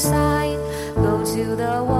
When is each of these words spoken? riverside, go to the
riverside, 0.00 0.56
go 0.94 1.22
to 1.24 1.56
the 1.56 1.99